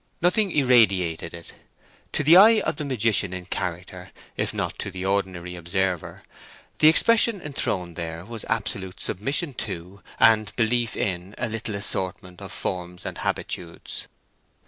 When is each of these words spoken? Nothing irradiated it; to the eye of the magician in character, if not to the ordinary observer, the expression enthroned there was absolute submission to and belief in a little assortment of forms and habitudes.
Nothing 0.19 0.49
irradiated 0.49 1.31
it; 1.31 1.53
to 2.11 2.23
the 2.23 2.35
eye 2.35 2.59
of 2.61 2.77
the 2.77 2.83
magician 2.83 3.33
in 3.33 3.45
character, 3.45 4.09
if 4.35 4.51
not 4.51 4.79
to 4.79 4.89
the 4.89 5.05
ordinary 5.05 5.55
observer, 5.55 6.23
the 6.79 6.87
expression 6.87 7.39
enthroned 7.39 7.95
there 7.95 8.25
was 8.25 8.43
absolute 8.49 8.99
submission 8.99 9.53
to 9.53 10.01
and 10.19 10.55
belief 10.55 10.97
in 10.97 11.35
a 11.37 11.47
little 11.47 11.75
assortment 11.75 12.41
of 12.41 12.51
forms 12.51 13.05
and 13.05 13.19
habitudes. 13.19 14.07